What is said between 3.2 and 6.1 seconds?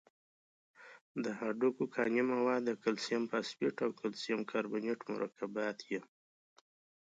فاسفیټ او کلسیم کاربونیت مرکبات دي.